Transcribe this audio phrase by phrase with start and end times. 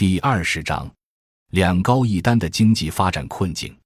[0.00, 0.90] 第二十章，
[1.50, 3.76] 两高一单的经济发展困境。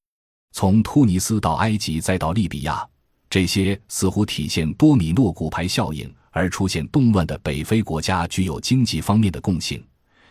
[0.53, 2.89] 从突尼斯到埃及再到利比亚，
[3.29, 9.85] 这些似乎体现多米诺骨牌效应而出现动乱的北非国家具有经济方面的共性，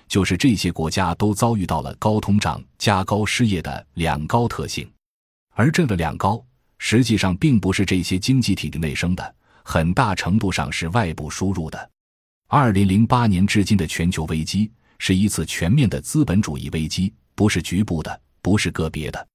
[0.07, 4.89] 就是这些国家都遭遇到了高通胀加高失业的两高特性。
[5.53, 6.41] 而这个两高
[6.77, 11.91] 实际上并不是这些经济体的内生的，很大程度上是外部输入的。
[12.47, 14.71] 二零零八年至今的全球危机。
[15.05, 19.27] 是一次全面的资本主义危机，不是局部的，不是个别的。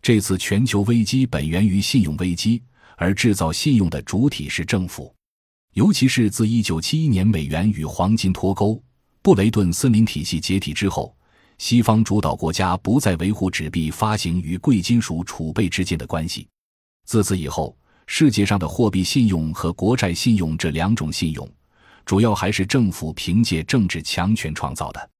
[0.00, 2.62] 这次全球危机本源于信用危机，
[2.96, 5.14] 而制造信用的主体是政府。
[5.74, 8.82] 尤其是自一九七一年美元与黄金脱钩、
[9.20, 11.14] 布雷顿森林体系解体之后，
[11.58, 16.48] 西方主导国家不再维护纸币发行与贵金属储备之间的关系。
[17.04, 17.76] 自此以后，
[18.06, 21.46] 世界上的货币信用和国债信用这两种信用。
[22.10, 25.10] 主要还是政府凭借政治强权创造的。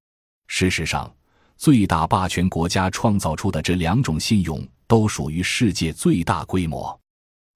[0.49, 1.09] 事实上，
[1.57, 7.01] 最大霸权国家创造出的这两种信用都属于世界最大规模。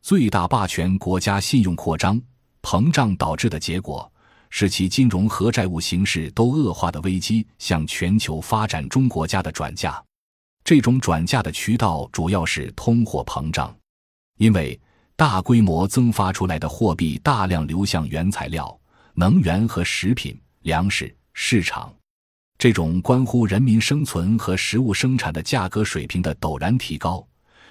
[0.02, 2.22] 最大霸权国家信用扩张、
[2.62, 4.08] 膨胀导致的结果，
[4.50, 10.00] 是其金融和债务形势都恶化的危机向全球发展中国家的转嫁。
[10.62, 13.76] 这种转嫁的渠道主要是通货膨胀，
[14.38, 14.80] 因为
[15.16, 18.78] 大规模增发出来的货币大量流向原材料。
[19.16, 21.94] 能源和食品、粮食市场，
[22.58, 27.24] 这种关乎人民生存和食物生产的价格水平的陡然提高，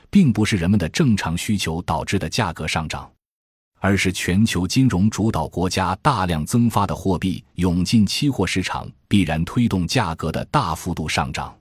[0.10, 3.12] 并不是人们的正常需求导致的价格上涨，
[3.82, 11.54] 而是全球金融主导国家大量增发的货币涌进期货市场，必然推动价格的大幅度上涨。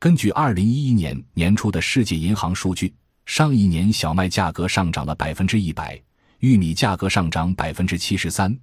[0.00, 2.92] 根据二零一一年年初的世界银行数据，
[3.26, 5.96] 上一年小麦价格上涨了百分之一百，
[6.40, 8.58] 玉米价格上涨百分之七十三。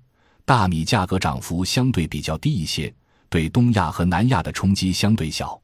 [0.50, 2.92] 大米价格涨幅相对比较低一些，
[3.30, 5.62] 对东亚和南亚的冲击相对小。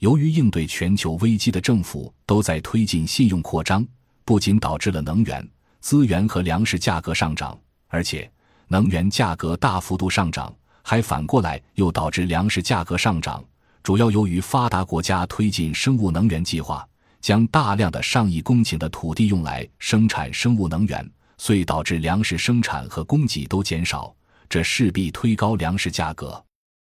[0.00, 3.82] 由于应对全球危机的政府都在推进信用扩张，
[4.26, 5.48] 不仅导致了能源、
[5.80, 8.30] 资源和粮食价格上涨，而且
[8.66, 13.42] 能源价格大幅度上涨，还反过来又导致粮食价格上涨。
[13.82, 16.86] 主要由于发达国家推进生物能源计划，
[17.22, 24.14] 将大量的上亿公顷的土地用来生产生物能源，遂导致粮食生产和供给都减少。
[24.50, 26.42] 这势必推高粮食价格。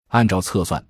[0.09, 0.83] 按照测算，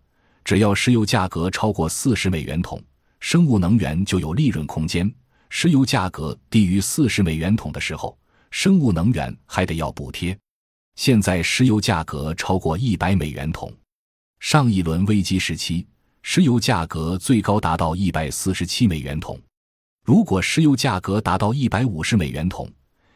[0.45, 2.81] 只要石油价格超过四十美元桶，
[3.19, 5.05] 生物能源就有利润空间；
[5.49, 8.17] 石油价格低于四十美元桶的时候，
[8.49, 10.37] 生物能源还得要补贴。
[10.95, 13.69] 现在石油价格超过一百美元桶，
[14.39, 15.85] 上一轮危机时期，
[16.21, 19.37] 石油价格最高达到一百四十七美元桶。
[20.05, 22.69] 如果石油价格达到一百五十美元桶，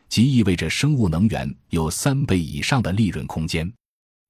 [0.10, 3.72] 即意味着生物能源有三倍以上的利润空间。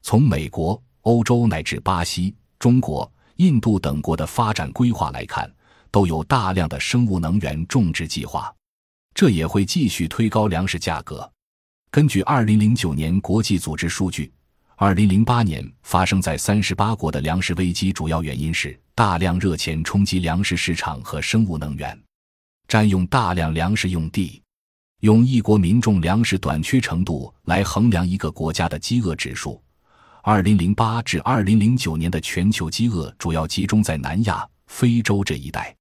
[0.03, 5.51] 从美国、欧洲乃至巴西、中国、印度等国的发展规划来看，
[5.91, 8.53] 都有大量的生物能源种植计划，
[9.13, 11.29] 这也会继续推高粮食价格。
[11.89, 14.31] 根据二零零九年国际组织数据，
[14.75, 21.97] 二零零八年发生在三十八国的粮食危机主要原因是大量热钱冲击粮食市场和生物能源，
[22.67, 24.41] 占用大量粮食用地。
[25.01, 29.61] 用一国民众粮食短缺程度来衡量一个国家的饥饿指数，
[30.23, 35.75] 二零零八至二零零九年的全球饥饿主要集中在南亚、非洲这一带。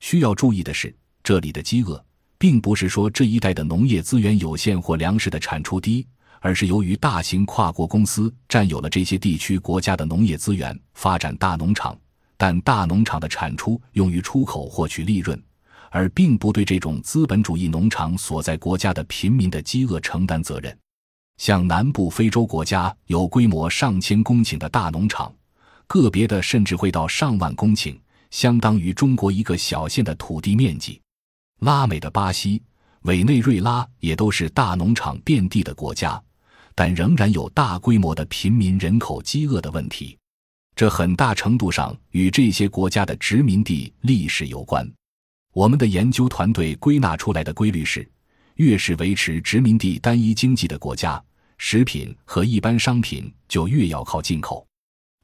[0.00, 2.02] 需要注意的是，这里的饥饿
[2.38, 6.06] 并不是说这一带的农业资源有限或粮食的产出低，
[6.40, 11.94] 而是由于大型跨国公司占有了这些地区国家的农业资源，发展大农场，
[12.38, 15.38] 但大农场的产出用于出口获取利润。
[15.94, 20.76] 而并不对这种资本主义农场所在国家的贫民的饥饿承担责任。
[21.36, 25.32] 像南部非洲国家有规模上千公顷的大农场，
[25.86, 27.96] 个别的甚至会到上万公顷，
[28.32, 31.00] 相当于中国一个小县的土地面积。
[31.60, 32.60] 拉美的巴西、
[33.02, 36.20] 委内瑞拉也都是大农场遍地的国家，
[36.74, 40.18] 但仍然有大规模的平民人口饥饿的问题。
[40.74, 44.84] 这很大程度上与这些国家的殖民地历史有关。
[45.54, 48.06] 我们的研究团队归纳出来的规律是：
[48.56, 51.22] 越是维持殖民地单一经济的国家，
[51.58, 54.66] 食品和一般商品就越要靠进口；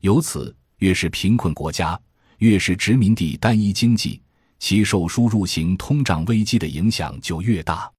[0.03, 2.01] 由此，越是贫困国家，
[2.39, 4.23] 越是殖民地单一经济，
[4.61, 7.91] 其受输入型通胀危机的影响就越大。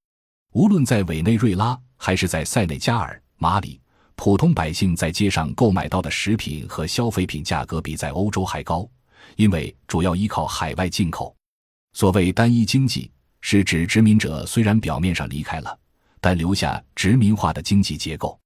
[0.53, 3.77] 无论在委内瑞拉还是在塞内加尔、马里，
[4.15, 8.89] 普通百姓在街上购买到的食品和消费品价格比在欧洲还高，
[9.35, 11.35] 因为主要依靠海外进口。
[11.93, 13.11] 所谓单一经济，
[13.41, 15.77] 是指殖民者虽然表面上离开了，
[16.19, 18.39] 但留下殖民化的经济结构。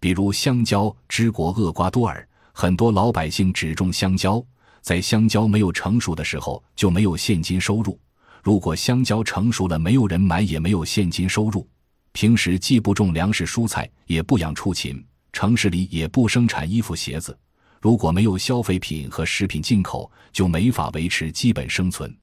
[0.00, 4.44] 比如香蕉之国厄瓜多尔，很多老百姓只种香蕉，
[4.82, 7.98] 在香蕉没有成熟的时候就没有现金收入。
[8.42, 11.68] 如果香蕉成熟了，没有人买，也没有现金收入。
[12.12, 15.02] 平时既不种粮食蔬菜，也不养畜禽，
[15.32, 17.38] 城市里也不生产衣服鞋子。
[17.80, 22.14] 如果没有消费品和食品进口，就没法维持基本生存。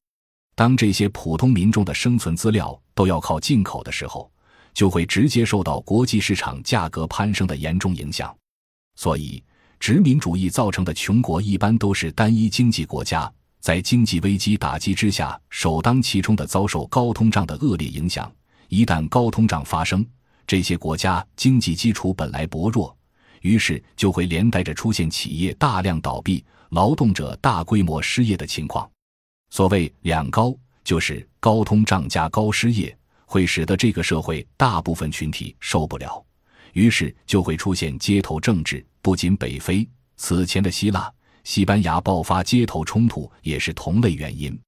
[0.58, 4.28] 当这些普通民众的生存资料都要靠进口的时候，
[4.74, 8.36] 就会直接受到国际市场价格攀升的严重影响。
[8.96, 9.44] 所以，
[9.80, 18.32] 殖民主义造成的穷国一般都是单一经济国家，在经济危机打击之下，首当其冲的遭受高通胀的恶劣影响。
[18.70, 20.04] 一旦高通胀发生，
[20.48, 22.98] 这些国家经济基础本来薄弱，
[23.42, 28.90] 于是就会连带着出现企业大量倒闭、劳动者大规模失业的情况。
[29.50, 32.96] 所谓“两高”，就是高通胀加高失业，
[33.26, 36.24] 会使得这个社会大部分群体受不了，
[36.74, 38.86] 于是就会出现街头政治。
[39.02, 41.12] 不仅北非，此前的希腊、
[41.44, 44.60] 西班牙爆发街头冲突也是同类原因。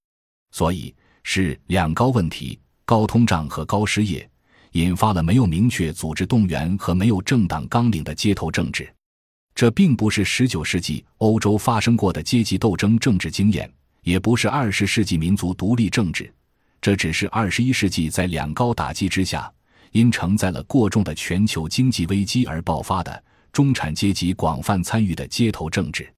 [0.51, 4.27] 所以是“两高”问题：高通胀和高失业，
[4.71, 8.91] 引发了没有明确组织动员和没有政党纲领的街头政治。
[9.53, 13.69] 这并不是十九世纪欧洲发生过的阶级斗争政治经验。
[14.09, 16.33] 也不是二十世纪民族独立政治，
[16.81, 19.53] 这只是二十一世纪在两高打击之下，
[19.91, 26.11] 因承载了过重的全球经济危机而爆发的中产阶级广泛参与的街头政治。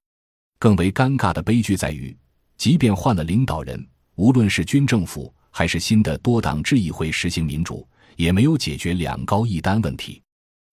[0.58, 2.16] 更为尴尬的悲剧在于，
[2.56, 3.86] 即便换了领导人，
[4.16, 7.86] 无论是军政府还是新的多党制议会实行民主，
[8.16, 10.22] 也没有解决两高一单问题，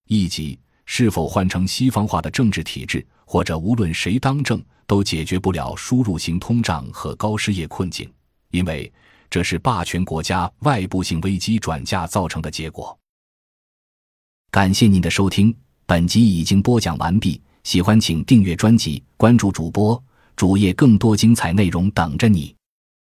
[0.07, 4.65] 以及是否换成西方化的政治体制，或者无论谁当政。
[4.89, 8.11] 都解决不了输入型通胀和高失业困境，
[8.51, 8.91] 因为
[9.31, 12.99] 这是霸权国家外部性危机转嫁造成的结果。
[14.51, 15.55] 感谢您的收听，
[15.85, 17.41] 本集已经播讲完毕。
[17.65, 20.03] 喜欢请订阅专辑，关注主播
[20.35, 22.57] 主页，更多精彩内容等着你。